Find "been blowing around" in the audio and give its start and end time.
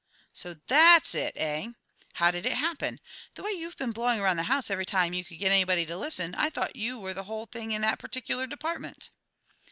3.77-4.37